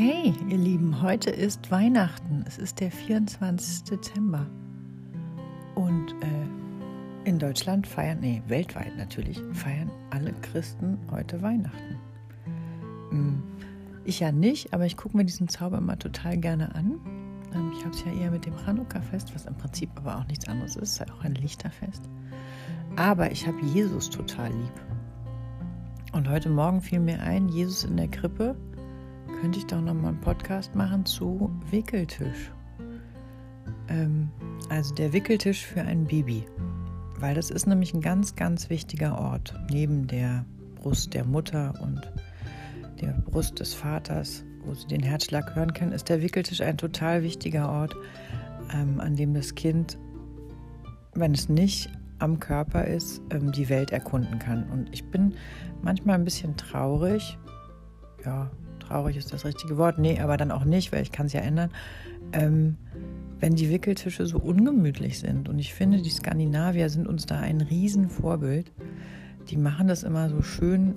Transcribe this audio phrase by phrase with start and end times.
[0.00, 2.44] Hey, ihr Lieben, heute ist Weihnachten.
[2.46, 3.82] Es ist der 24.
[3.82, 4.46] Dezember.
[5.74, 11.98] Und äh, in Deutschland feiern, nee, weltweit natürlich, feiern alle Christen heute Weihnachten.
[13.10, 13.42] Hm,
[14.04, 17.00] ich ja nicht, aber ich gucke mir diesen Zauber immer total gerne an.
[17.52, 20.46] Ähm, ich habe es ja eher mit dem Chanukka-Fest, was im Prinzip aber auch nichts
[20.46, 22.08] anderes ist, ist ja auch ein Lichterfest.
[22.94, 24.80] Aber ich habe Jesus total lieb.
[26.12, 28.54] Und heute Morgen fiel mir ein, Jesus in der Krippe
[29.40, 32.50] könnte ich doch noch mal einen Podcast machen zu Wickeltisch.
[33.88, 34.30] Ähm,
[34.68, 36.44] also der Wickeltisch für ein Baby.
[37.20, 39.54] Weil das ist nämlich ein ganz, ganz wichtiger Ort.
[39.70, 40.44] Neben der
[40.76, 42.00] Brust der Mutter und
[43.00, 47.22] der Brust des Vaters, wo sie den Herzschlag hören können, ist der Wickeltisch ein total
[47.22, 47.94] wichtiger Ort,
[48.74, 49.98] ähm, an dem das Kind,
[51.14, 54.68] wenn es nicht am Körper ist, ähm, die Welt erkunden kann.
[54.70, 55.34] Und ich bin
[55.82, 57.38] manchmal ein bisschen traurig,
[58.24, 58.50] ja,
[58.88, 61.40] traurig ist das richtige Wort, nee, aber dann auch nicht, weil ich kann es ja
[61.40, 61.70] ändern,
[62.32, 62.76] ähm,
[63.40, 65.48] wenn die Wickeltische so ungemütlich sind.
[65.48, 68.72] Und ich finde, die Skandinavier sind uns da ein Riesenvorbild.
[69.48, 70.94] Die machen das immer so schön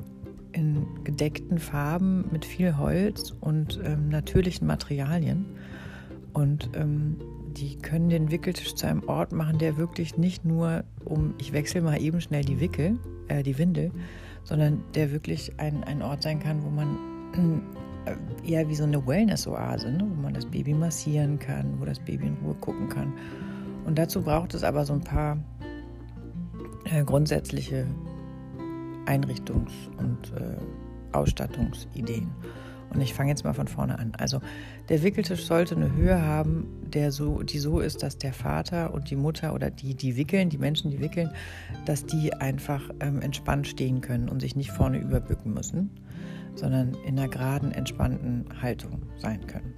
[0.53, 5.45] in gedeckten Farben mit viel Holz und ähm, natürlichen Materialien.
[6.33, 7.17] Und ähm,
[7.53, 11.81] die können den Wickeltisch zu einem Ort machen, der wirklich nicht nur um, ich wechsle
[11.81, 12.97] mal eben schnell die Wickel,
[13.27, 13.91] äh, die Windel,
[14.43, 16.97] sondern der wirklich ein, ein Ort sein kann, wo man
[18.45, 20.05] eher wie so eine Wellness-Oase, ne?
[20.09, 23.13] wo man das Baby massieren kann, wo das Baby in Ruhe gucken kann.
[23.85, 25.37] Und dazu braucht es aber so ein paar
[26.85, 27.85] äh, grundsätzliche
[29.05, 30.57] Einrichtungs- und äh,
[31.15, 32.29] Ausstattungsideen.
[32.93, 34.11] Und ich fange jetzt mal von vorne an.
[34.17, 34.41] Also
[34.89, 39.09] der Wickeltisch sollte eine Höhe haben, der so, die so ist, dass der Vater und
[39.09, 41.31] die Mutter oder die, die wickeln, die Menschen, die wickeln,
[41.85, 45.91] dass die einfach ähm, entspannt stehen können und sich nicht vorne überbücken müssen
[46.55, 49.73] sondern in einer geraden, entspannten Haltung sein können.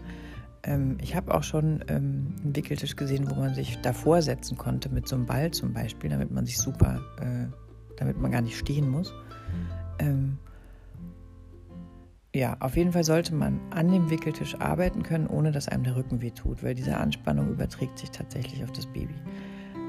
[0.64, 4.90] Ähm, ich habe auch schon ähm, einen Wickeltisch gesehen, wo man sich davor setzen konnte
[4.90, 7.48] mit so einem Ball zum Beispiel, damit man sich super, äh,
[7.98, 9.14] damit man gar nicht stehen muss.
[10.00, 10.38] Ähm,
[12.36, 15.96] ja, auf jeden Fall sollte man an dem Wickeltisch arbeiten können, ohne dass einem der
[15.96, 19.14] Rücken wehtut, weil diese Anspannung überträgt sich tatsächlich auf das Baby.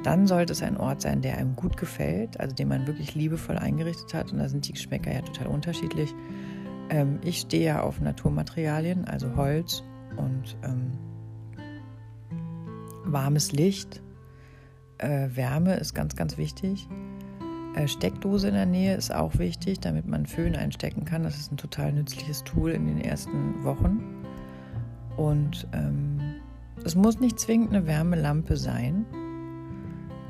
[0.02, 3.56] Dann sollte es ein Ort sein, der einem gut gefällt, also den man wirklich liebevoll
[3.56, 4.30] eingerichtet hat.
[4.30, 6.14] Und da sind die Geschmäcker ja total unterschiedlich.
[6.90, 9.82] Ähm, ich stehe ja auf Naturmaterialien, also Holz
[10.16, 10.92] und ähm,
[13.04, 14.02] warmes Licht.
[14.98, 16.88] Äh, Wärme ist ganz, ganz wichtig.
[17.74, 21.24] Äh, Steckdose in der Nähe ist auch wichtig, damit man Föhn einstecken kann.
[21.24, 24.24] Das ist ein total nützliches Tool in den ersten Wochen.
[25.16, 26.20] Und ähm,
[26.84, 29.04] es muss nicht zwingend eine Wärmelampe sein.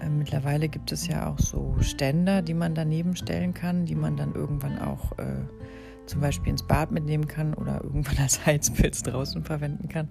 [0.00, 4.16] Äh, mittlerweile gibt es ja auch so Ständer, die man daneben stellen kann, die man
[4.16, 5.42] dann irgendwann auch äh,
[6.06, 10.08] zum Beispiel ins Bad mitnehmen kann oder irgendwann als Heizpilz draußen verwenden kann.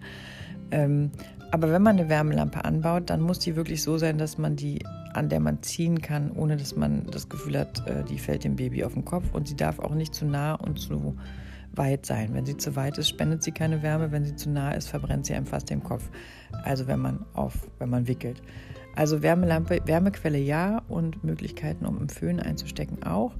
[0.71, 1.11] Ähm,
[1.51, 4.83] aber wenn man eine Wärmelampe anbaut, dann muss die wirklich so sein, dass man die,
[5.13, 8.55] an der man ziehen kann, ohne dass man das Gefühl hat, äh, die fällt dem
[8.55, 9.25] Baby auf den Kopf.
[9.33, 11.15] Und sie darf auch nicht zu nah und zu
[11.73, 12.33] weit sein.
[12.33, 14.11] Wenn sie zu weit ist, spendet sie keine Wärme.
[14.11, 16.09] Wenn sie zu nah ist, verbrennt sie einem fast den Kopf.
[16.63, 18.41] Also wenn man auf, wenn man wickelt.
[18.95, 23.35] Also Wärmelampe, Wärmequelle ja und Möglichkeiten, um im Föhn einzustecken auch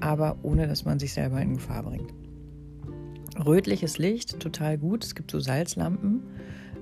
[0.00, 2.12] aber ohne dass man sich selber in Gefahr bringt.
[3.44, 5.04] Rötliches Licht, total gut.
[5.04, 6.22] Es gibt so Salzlampen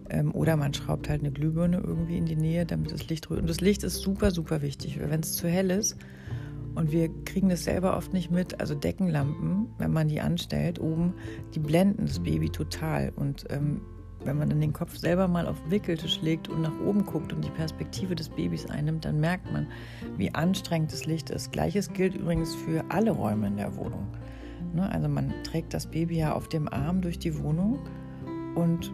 [0.09, 3.43] ähm, oder man schraubt halt eine Glühbirne irgendwie in die Nähe, damit das Licht rötet.
[3.43, 5.97] Und das Licht ist super, super wichtig, wenn es zu hell ist
[6.75, 11.15] und wir kriegen das selber oft nicht mit, also Deckenlampen, wenn man die anstellt oben,
[11.55, 13.83] die blenden das Baby total und ähm,
[14.25, 17.45] wenn man dann den Kopf selber mal auf Wickeltisch legt und nach oben guckt und
[17.45, 19.67] die Perspektive des Babys einnimmt, dann merkt man,
[20.17, 21.53] wie anstrengend das Licht ist.
[21.53, 24.07] Gleiches gilt übrigens für alle Räume in der Wohnung.
[24.75, 27.79] Ne, also man trägt das Baby ja auf dem Arm durch die Wohnung
[28.55, 28.93] und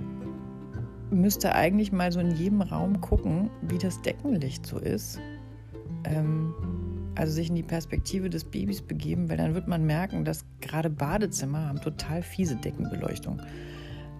[1.10, 5.20] müsste eigentlich mal so in jedem Raum gucken, wie das Deckenlicht so ist.
[6.04, 6.54] Ähm,
[7.14, 10.90] also sich in die Perspektive des Babys begeben, weil dann wird man merken, dass gerade
[10.90, 13.40] Badezimmer haben total fiese Deckenbeleuchtung.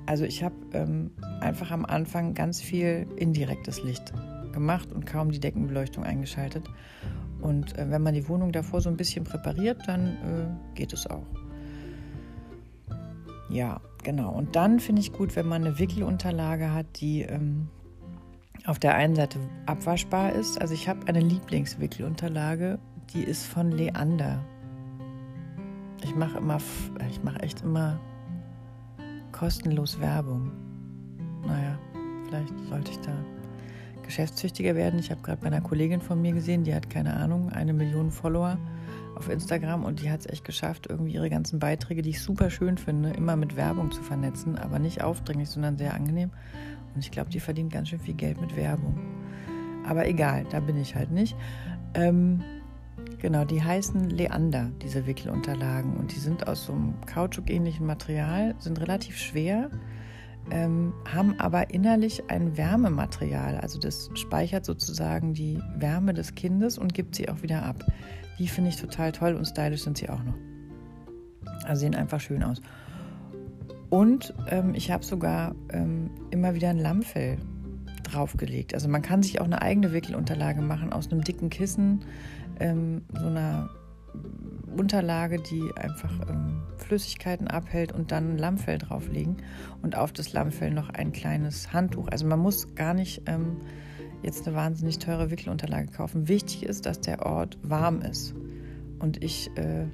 [0.06, 1.10] Also ich habe ähm,
[1.40, 4.12] einfach am Anfang ganz viel indirektes Licht
[4.52, 6.64] gemacht und kaum die Deckenbeleuchtung eingeschaltet.
[7.40, 11.06] Und äh, wenn man die Wohnung davor so ein bisschen präpariert, dann äh, geht es
[11.06, 11.26] auch.
[13.48, 14.32] Ja, genau.
[14.32, 17.68] Und dann finde ich gut, wenn man eine Wickelunterlage hat, die ähm,
[18.64, 20.60] auf der einen Seite abwaschbar ist.
[20.60, 22.78] Also ich habe eine Lieblingswickelunterlage,
[23.12, 24.44] die ist von Leander.
[26.02, 26.58] Ich mache immer,
[27.08, 28.00] ich mache echt immer
[29.32, 30.52] kostenlos Werbung.
[31.46, 31.78] Naja,
[32.26, 33.12] vielleicht sollte ich da
[34.02, 34.98] geschäftstüchtiger werden.
[34.98, 38.10] Ich habe gerade bei einer Kollegin von mir gesehen, die hat keine Ahnung, eine Million
[38.10, 38.58] Follower
[39.16, 42.50] auf Instagram und die hat es echt geschafft, irgendwie ihre ganzen Beiträge, die ich super
[42.50, 46.30] schön finde, immer mit Werbung zu vernetzen, aber nicht aufdringlich, sondern sehr angenehm.
[46.94, 48.98] Und ich glaube, die verdient ganz schön viel Geld mit Werbung.
[49.86, 51.36] Aber egal, da bin ich halt nicht.
[51.94, 52.42] Ähm,
[53.20, 55.96] genau, die heißen Leander, diese Wickelunterlagen.
[55.96, 59.70] Und die sind aus so einem Kautschuk-ähnlichen Material, sind relativ schwer,
[60.50, 63.58] ähm, haben aber innerlich ein Wärmematerial.
[63.58, 67.84] Also das speichert sozusagen die Wärme des Kindes und gibt sie auch wieder ab.
[68.38, 70.36] Die finde ich total toll und stylisch sind sie auch noch.
[71.64, 72.60] Also sehen einfach schön aus.
[73.90, 77.38] Und ähm, ich habe sogar ähm, immer wieder ein Lammfell
[78.12, 78.74] draufgelegt.
[78.74, 82.04] Also man kann sich auch eine eigene Wickelunterlage machen aus einem dicken Kissen,
[82.60, 83.70] ähm, so einer
[84.76, 89.36] Unterlage, die einfach ähm, Flüssigkeiten abhält und dann ein Lammfell drauflegen
[89.82, 92.08] und auf das Lammfell noch ein kleines Handtuch.
[92.08, 93.58] Also man muss gar nicht ähm,
[94.22, 96.28] jetzt eine wahnsinnig teure Wickelunterlage kaufen.
[96.28, 98.34] Wichtig ist, dass der Ort warm ist.
[98.98, 99.86] Und ich äh,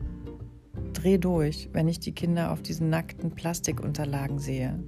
[0.93, 4.79] drehe durch, wenn ich die Kinder auf diesen nackten Plastikunterlagen sehe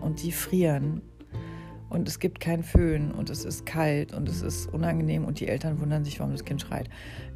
[0.00, 1.02] und die frieren
[1.94, 5.46] und es gibt keinen Föhn und es ist kalt und es ist unangenehm und die
[5.46, 6.90] Eltern wundern sich, warum das Kind schreit.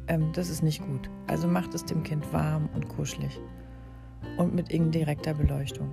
[0.07, 1.09] Ähm, das ist nicht gut.
[1.27, 3.39] Also macht es dem Kind warm und kuschelig
[4.37, 5.89] und mit indirekter Beleuchtung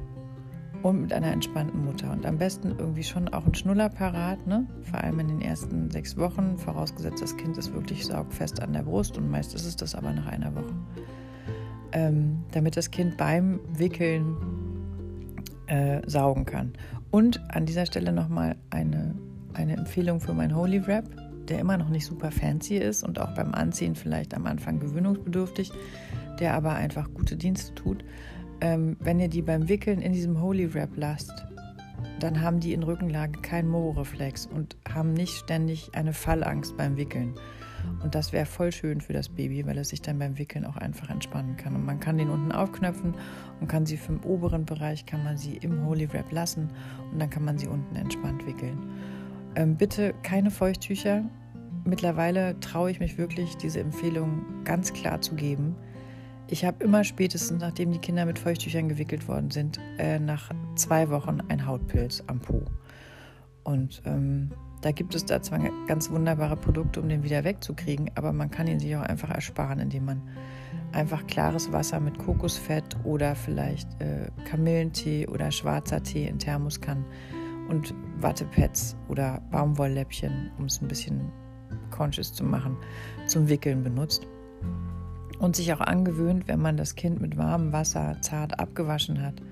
[0.83, 4.67] und mit einer entspannten Mutter und am besten irgendwie schon auch ein Schnuller parat, ne?
[4.83, 8.83] vor allem in den ersten sechs Wochen, vorausgesetzt das Kind ist wirklich saugfest an der
[8.83, 10.75] Brust und meist ist es das aber nach einer Woche.
[11.93, 14.37] Ähm, damit das Kind beim Wickeln
[15.67, 16.73] äh, saugen kann.
[17.11, 19.15] Und an dieser Stelle nochmal eine,
[19.55, 21.05] eine Empfehlung für mein Holy Wrap,
[21.49, 25.73] der immer noch nicht super fancy ist und auch beim Anziehen vielleicht am Anfang gewöhnungsbedürftig,
[26.41, 28.05] der aber einfach gute Dienste tut.
[28.61, 31.47] Ähm, wenn ihr die beim Wickeln in diesem Holy Wrap lasst,
[32.21, 37.35] dann haben die in Rückenlage keinen Mo-Reflex und haben nicht ständig eine Fallangst beim Wickeln.
[38.03, 40.77] Und das wäre voll schön für das Baby, weil es sich dann beim Wickeln auch
[40.77, 41.75] einfach entspannen kann.
[41.75, 43.15] Und man kann den unten aufknöpfen
[43.61, 46.69] und kann sie vom oberen Bereich, kann man sie im Holy Wrap lassen
[47.13, 48.79] und dann kann man sie unten entspannt wickeln.
[49.57, 51.25] Ähm, bitte keine Feuchttücher.
[51.85, 55.75] Mittlerweile traue ich mich wirklich, diese Empfehlung ganz klar zu geben.
[56.49, 61.11] Ich habe immer spätestens, nachdem die Kinder mit Feuchttüchern gewickelt worden sind, äh, nach zwei
[61.11, 62.63] Wochen ein Hautpilz am Po.
[63.65, 64.53] Und ähm,
[64.87, 68.69] da gibt es da zwar ganz wunderbare Produkte, um den wieder wegzukriegen, aber man kann
[68.69, 70.23] ihn sich auch einfach ersparen, indem man
[70.93, 77.05] einfach klares Wasser mit Kokosfett oder vielleicht äh, Kamillentee oder schwarzer Tee in Thermos kann
[77.69, 81.33] und Wattepads oder Baumwollläppchen, um es ein bisschen
[81.91, 82.77] conscious zu machen,
[83.27, 84.29] zum Wickeln benutzt.
[85.41, 89.43] Und sich auch angewöhnt, wenn man das Kind mit warmem Wasser zart abgewaschen hat,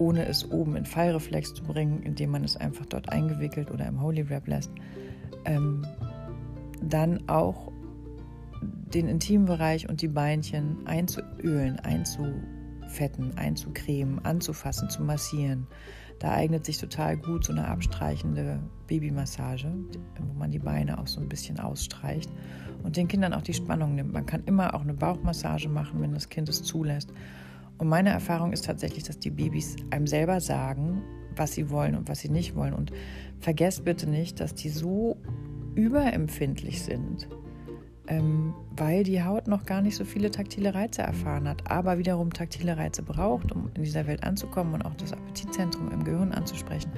[0.00, 4.00] ohne es oben in Fallreflex zu bringen, indem man es einfach dort eingewickelt oder im
[4.00, 4.72] Holy Wrap lässt,
[5.44, 5.86] ähm,
[6.82, 7.70] dann auch
[8.62, 15.66] den Intimbereich und die Beinchen einzuölen, einzufetten, einzucremen, anzufassen, zu massieren.
[16.18, 19.72] Da eignet sich total gut so eine abstreichende Babymassage,
[20.18, 22.30] wo man die Beine auch so ein bisschen ausstreicht
[22.82, 24.12] und den Kindern auch die Spannung nimmt.
[24.12, 27.12] Man kann immer auch eine Bauchmassage machen, wenn das Kind es zulässt.
[27.80, 31.02] Und meine Erfahrung ist tatsächlich, dass die Babys einem selber sagen,
[31.34, 32.74] was sie wollen und was sie nicht wollen.
[32.74, 32.92] Und
[33.40, 35.16] vergesst bitte nicht, dass die so
[35.76, 37.26] überempfindlich sind,
[38.06, 42.30] ähm, weil die Haut noch gar nicht so viele taktile Reize erfahren hat, aber wiederum
[42.34, 46.90] taktile Reize braucht, um in dieser Welt anzukommen und auch das Appetitzentrum im Gehirn anzusprechen.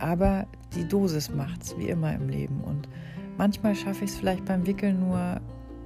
[0.00, 2.62] Aber die Dosis macht's, wie immer im Leben.
[2.62, 2.88] Und
[3.38, 5.40] manchmal schaffe ich es vielleicht beim Wickeln nur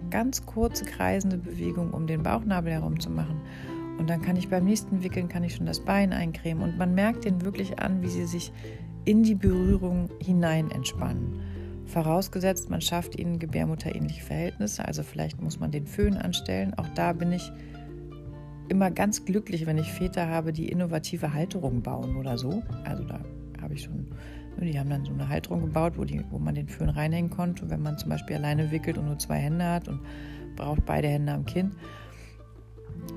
[0.08, 3.42] ganz kurze kreisende Bewegungen, um den Bauchnabel herum zu machen.
[3.98, 6.62] Und dann kann ich beim nächsten Wickeln, kann ich schon das Bein eincremen.
[6.62, 8.52] Und man merkt den wirklich an, wie sie sich
[9.04, 11.40] in die Berührung hinein entspannen.
[11.86, 16.72] Vorausgesetzt, man schafft ihnen gebärmutterähnliche Verhältnisse, also vielleicht muss man den Föhn anstellen.
[16.74, 17.52] Auch da bin ich
[18.68, 22.62] immer ganz glücklich, wenn ich Väter habe, die innovative Halterungen bauen oder so.
[22.84, 23.20] Also da
[23.60, 24.06] habe ich schon,
[24.58, 27.30] ne, die haben dann so eine Halterung gebaut, wo, die, wo man den Föhn reinhängen
[27.30, 30.00] konnte, wenn man zum Beispiel alleine wickelt und nur zwei Hände hat und
[30.56, 31.74] braucht beide Hände am Kind.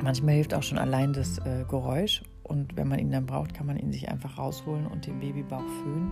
[0.04, 3.68] Manchmal hilft auch schon allein das äh, Geräusch und wenn man ihn dann braucht, kann
[3.68, 6.12] man ihn sich einfach rausholen und den Babybauch föhnen.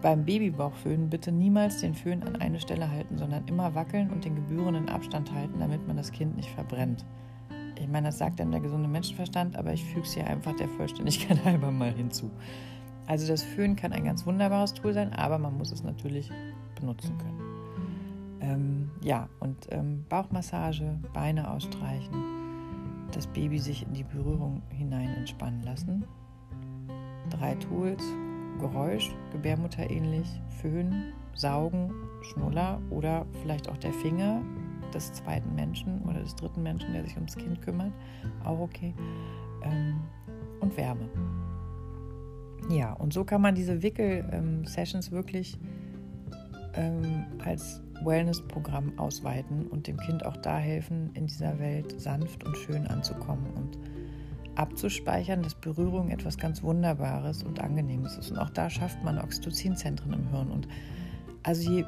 [0.00, 4.36] Beim Babybauchföhnen bitte niemals den Föhn an eine Stelle halten, sondern immer wackeln und den
[4.36, 7.04] gebührenden Abstand halten, damit man das Kind nicht verbrennt.
[7.78, 10.68] Ich meine, das sagt dann der gesunde Menschenverstand, aber ich füge es hier einfach der
[10.68, 12.30] Vollständigkeit halber mal hinzu.
[13.06, 16.30] Also das Föhn kann ein ganz wunderbares Tool sein, aber man muss es natürlich
[16.78, 17.40] benutzen können.
[18.40, 22.39] Ähm, ja, und ähm, Bauchmassage, Beine ausstreichen
[23.10, 26.04] das Baby sich in die Berührung hinein entspannen lassen.
[27.30, 28.02] Drei Tools,
[28.58, 30.28] Geräusch, gebärmutterähnlich,
[30.60, 34.42] Föhn Saugen, Schnuller oder vielleicht auch der Finger
[34.92, 37.92] des zweiten Menschen oder des dritten Menschen, der sich ums Kind kümmert,
[38.44, 38.94] auch okay.
[39.62, 40.00] Ähm,
[40.60, 41.08] und Wärme.
[42.68, 45.58] Ja, und so kann man diese Wickel-Sessions ähm, wirklich
[46.74, 52.56] ähm, als Wellness-Programm ausweiten und dem Kind auch da helfen, in dieser Welt sanft und
[52.56, 53.78] schön anzukommen und
[54.54, 58.30] abzuspeichern, dass Berührung etwas ganz Wunderbares und Angenehmes ist.
[58.30, 60.50] Und auch da schafft man Oxytocinzentren im Hirn.
[60.50, 60.68] Und
[61.42, 61.84] also je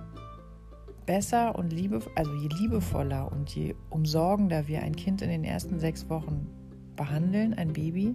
[1.06, 5.78] besser und liebe, also je liebevoller und je umsorgender wir ein Kind in den ersten
[5.78, 6.46] sechs Wochen
[6.96, 8.14] behandeln, ein Baby,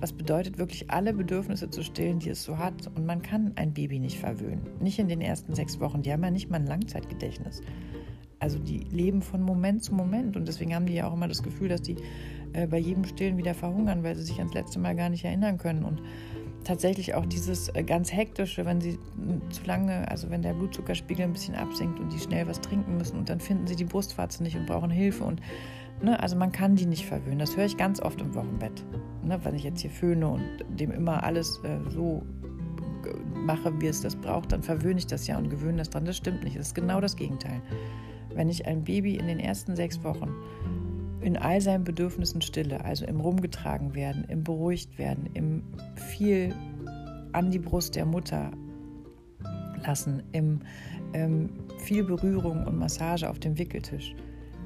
[0.00, 2.88] was bedeutet wirklich alle Bedürfnisse zu stillen, die es so hat.
[2.94, 4.62] Und man kann ein Baby nicht verwöhnen.
[4.80, 6.02] Nicht in den ersten sechs Wochen.
[6.02, 7.62] Die haben ja nicht mal ein Langzeitgedächtnis.
[8.38, 10.36] Also die leben von Moment zu Moment.
[10.36, 11.96] Und deswegen haben die ja auch immer das Gefühl, dass die
[12.52, 15.58] äh, bei jedem Stillen wieder verhungern, weil sie sich ans letzte Mal gar nicht erinnern
[15.58, 15.84] können.
[15.84, 16.02] Und
[16.64, 18.98] tatsächlich auch dieses äh, ganz hektische, wenn sie
[19.50, 23.18] zu lange, also wenn der Blutzuckerspiegel ein bisschen absinkt und die schnell was trinken müssen
[23.18, 25.40] und dann finden sie die Brustwarze nicht und brauchen Hilfe und
[26.02, 27.38] ne, also man kann die nicht verwöhnen.
[27.38, 28.84] Das höre ich ganz oft im Wochenbett,
[29.24, 32.22] ne, wenn ich jetzt hier föhne und dem immer alles äh, so
[33.34, 36.04] mache, wie es das braucht, dann verwöhne ich das ja und gewöhne das dran.
[36.04, 36.56] Das stimmt nicht.
[36.56, 37.60] Das ist genau das Gegenteil.
[38.34, 40.30] Wenn ich ein Baby in den ersten sechs Wochen
[41.20, 45.62] in all seinen Bedürfnissen Stille, also im Rumgetragen werden, im Beruhigt werden, im
[45.94, 46.54] viel
[47.32, 48.50] an die Brust der Mutter
[49.86, 50.60] lassen, im
[51.14, 54.14] ähm, viel Berührung und Massage auf dem Wickeltisch.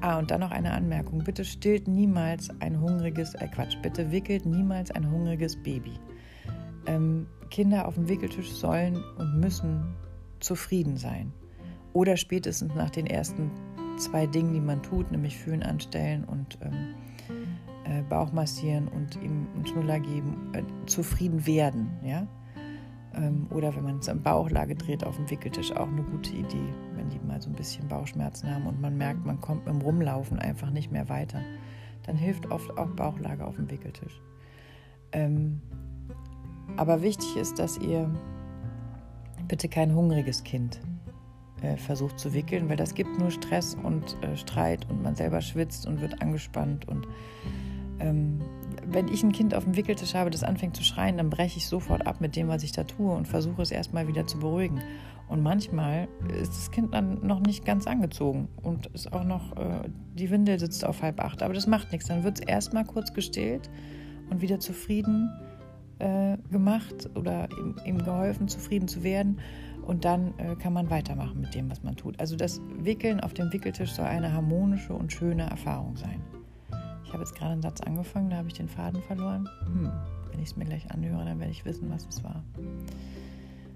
[0.01, 1.23] Ah, und dann noch eine Anmerkung.
[1.23, 5.93] Bitte stillt niemals ein hungriges, äh Quatsch, bitte wickelt niemals ein hungriges Baby.
[6.85, 9.95] Ähm, Kinder auf dem Wickeltisch sollen und müssen
[10.39, 11.33] zufrieden sein.
[11.93, 13.49] Oder spätestens nach den ersten
[13.97, 16.93] zwei Dingen, die man tut, nämlich Föhn anstellen und ähm,
[17.85, 21.89] äh, Bauch massieren und ihm einen Schnuller geben, äh, zufrieden werden.
[22.03, 22.27] Ja?
[23.17, 26.73] Ähm, oder wenn man es in Bauchlage dreht auf dem Wickeltisch, auch eine gute Idee,
[26.95, 30.39] wenn die mal so ein bisschen Bauchschmerzen haben und man merkt, man kommt im Rumlaufen
[30.39, 31.41] einfach nicht mehr weiter.
[32.03, 34.21] Dann hilft oft auch Bauchlage auf dem Wickeltisch.
[35.11, 35.61] Ähm,
[36.75, 38.09] aber wichtig ist, dass ihr
[39.47, 40.79] bitte kein hungriges Kind
[41.61, 45.41] äh, versucht zu wickeln, weil das gibt nur Stress und äh, Streit und man selber
[45.41, 46.87] schwitzt und wird angespannt.
[46.87, 47.07] Und
[47.99, 48.41] ähm,
[48.85, 51.67] wenn ich ein Kind auf dem Wickeltisch habe, das anfängt zu schreien, dann breche ich
[51.67, 54.81] sofort ab mit dem, was ich da tue und versuche es erstmal wieder zu beruhigen.
[55.27, 56.07] Und manchmal
[56.41, 60.57] ist das Kind dann noch nicht ganz angezogen und ist auch noch, äh, die Windel
[60.57, 62.07] sitzt auf halb acht, aber das macht nichts.
[62.07, 63.69] Dann wird es erstmal kurz gestillt
[64.29, 65.29] und wieder zufrieden
[65.99, 69.39] äh, gemacht oder ihm, ihm geholfen, zufrieden zu werden.
[69.85, 72.19] Und dann äh, kann man weitermachen mit dem, was man tut.
[72.19, 76.21] Also das Wickeln auf dem Wickeltisch soll eine harmonische und schöne Erfahrung sein.
[77.07, 79.47] Ich habe jetzt gerade einen Satz angefangen, da habe ich den Faden verloren.
[79.63, 79.89] Hm,
[80.29, 82.43] wenn ich es mir gleich anhöre, dann werde ich wissen, was es war.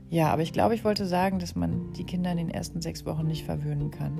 [0.09, 3.05] Ja, aber ich glaube, ich wollte sagen, dass man die Kinder in den ersten sechs
[3.05, 4.19] Wochen nicht verwöhnen kann,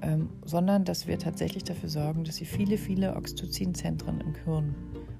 [0.00, 4.74] ähm, sondern dass wir tatsächlich dafür sorgen, dass sie viele, viele Oxytocinzentren im Hirn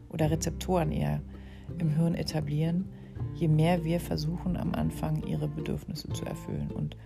[0.08, 1.20] oder Rezeptoren eher
[1.78, 2.86] im Hirn etablieren,
[3.34, 6.70] je mehr wir versuchen am Anfang ihre Bedürfnisse zu erfüllen.
[6.70, 6.96] Und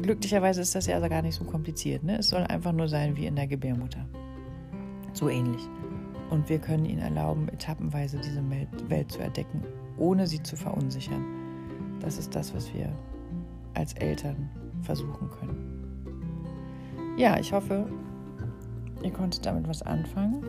[0.00, 2.04] glücklicherweise ist das ja also gar nicht so kompliziert.
[2.04, 2.18] Ne?
[2.18, 4.06] Es soll einfach nur sein wie in der Gebärmutter.
[5.16, 5.66] So ähnlich.
[6.28, 8.42] Und wir können ihnen erlauben, etappenweise diese
[8.90, 9.62] Welt zu erdecken,
[9.96, 11.24] ohne sie zu verunsichern.
[12.00, 12.92] Das ist das, was wir
[13.72, 14.50] als Eltern
[14.82, 17.16] versuchen können.
[17.16, 17.88] Ja, ich hoffe,
[19.02, 20.44] ihr konntet damit was anfangen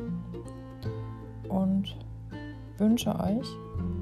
[1.47, 1.95] und
[2.77, 3.47] wünsche euch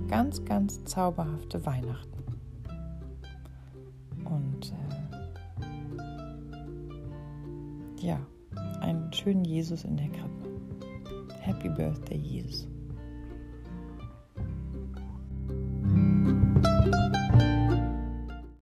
[0.07, 2.23] ganz, ganz zauberhafte Weihnachten.
[4.23, 4.73] Und
[8.01, 8.19] äh, ja,
[8.81, 10.34] einen schönen Jesus in der Krippe.
[11.45, 12.65] Happy Birthday, Jesus.